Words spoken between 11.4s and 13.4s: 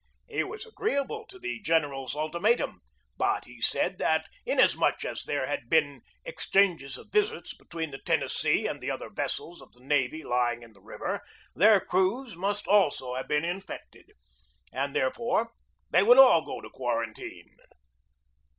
their crews must also have